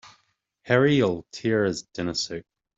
Harry'll 0.63 1.27
tear 1.31 1.63
his 1.63 1.83
dinner 1.83 2.15
suit. 2.15 2.43